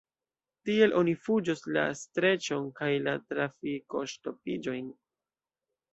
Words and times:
Tiel 0.69 0.95
oni 1.01 1.13
fuĝos 1.25 1.61
la 1.75 1.83
streĉon 2.01 2.65
kaj 2.81 2.89
la 3.09 3.13
trafikŝtopiĝojn! 3.35 4.93